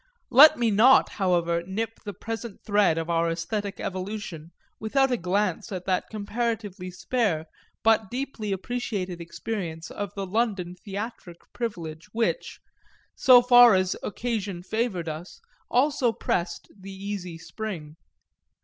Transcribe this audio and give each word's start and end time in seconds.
Let 0.31 0.57
me 0.57 0.71
not, 0.71 1.09
however, 1.21 1.61
nip 1.61 1.99
the 2.03 2.13
present 2.15 2.63
thread 2.63 2.97
of 2.97 3.07
our 3.07 3.29
æsthetic 3.31 3.79
evolution 3.79 4.51
without 4.79 5.11
a 5.11 5.15
glance 5.15 5.71
at 5.71 5.85
that 5.85 6.09
comparatively 6.09 6.89
spare 6.89 7.45
but 7.83 8.09
deeply 8.09 8.51
appreciated 8.51 9.21
experience 9.21 9.91
of 9.91 10.11
the 10.15 10.25
London 10.25 10.73
theatric 10.83 11.41
privilege 11.53 12.07
which, 12.13 12.59
so 13.13 13.43
far 13.43 13.75
as 13.75 13.95
occasion 14.01 14.63
favoured 14.63 15.07
us, 15.07 15.39
also 15.69 16.11
pressed 16.11 16.67
the 16.75 16.89
easy 16.91 17.37
spring. 17.37 17.95